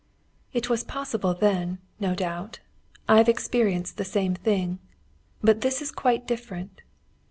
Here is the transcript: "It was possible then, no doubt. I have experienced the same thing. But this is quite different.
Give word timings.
"It 0.51 0.67
was 0.67 0.83
possible 0.83 1.35
then, 1.35 1.77
no 1.99 2.15
doubt. 2.15 2.57
I 3.07 3.17
have 3.19 3.29
experienced 3.29 3.97
the 3.97 4.03
same 4.03 4.33
thing. 4.33 4.79
But 5.43 5.61
this 5.61 5.79
is 5.79 5.91
quite 5.91 6.25
different. 6.25 6.81